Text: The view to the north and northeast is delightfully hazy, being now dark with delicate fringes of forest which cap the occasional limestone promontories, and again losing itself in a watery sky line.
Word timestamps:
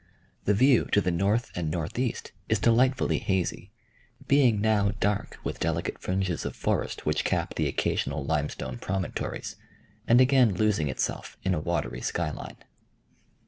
The 0.45 0.55
view 0.55 0.85
to 0.93 0.99
the 0.99 1.11
north 1.11 1.51
and 1.53 1.69
northeast 1.69 2.31
is 2.49 2.57
delightfully 2.57 3.19
hazy, 3.19 3.69
being 4.27 4.59
now 4.59 4.93
dark 4.99 5.37
with 5.43 5.59
delicate 5.59 5.99
fringes 5.99 6.43
of 6.43 6.55
forest 6.55 7.05
which 7.05 7.23
cap 7.23 7.53
the 7.53 7.67
occasional 7.67 8.25
limestone 8.25 8.79
promontories, 8.79 9.57
and 10.07 10.19
again 10.19 10.55
losing 10.55 10.87
itself 10.89 11.37
in 11.43 11.53
a 11.53 11.59
watery 11.59 12.01
sky 12.01 12.31
line. 12.31 12.57